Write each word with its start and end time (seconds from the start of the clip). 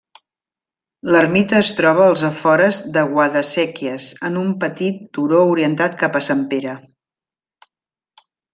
L'ermita 1.15 1.57
es 1.63 1.73
troba 1.79 2.07
als 2.13 2.23
afores 2.29 2.79
de 2.95 3.03
Guadasséquies, 3.11 4.09
en 4.31 4.41
un 4.45 4.49
petit 4.65 5.05
turó 5.19 5.43
orientat 5.53 5.99
cap 6.03 6.19
a 6.21 6.23
Sempere. 6.31 6.75